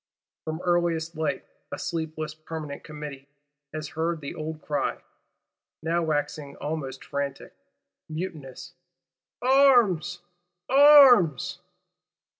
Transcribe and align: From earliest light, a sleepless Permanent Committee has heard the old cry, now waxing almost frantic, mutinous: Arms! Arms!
From 0.45 0.61
earliest 0.63 1.15
light, 1.15 1.45
a 1.71 1.77
sleepless 1.77 2.33
Permanent 2.33 2.83
Committee 2.83 3.27
has 3.71 3.89
heard 3.89 4.19
the 4.19 4.33
old 4.33 4.59
cry, 4.59 4.97
now 5.83 6.01
waxing 6.01 6.55
almost 6.55 7.05
frantic, 7.05 7.53
mutinous: 8.09 8.73
Arms! 9.43 10.23
Arms! 10.67 11.59